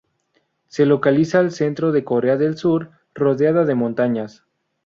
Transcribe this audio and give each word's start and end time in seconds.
Se 0.65 0.87
localiza 0.87 1.37
al 1.37 1.51
centro 1.51 1.91
de 1.91 2.03
Corea 2.03 2.35
del 2.35 2.57
Sur, 2.57 2.89
rodeada 3.13 3.65
de 3.65 3.75
montañas. 3.75 4.43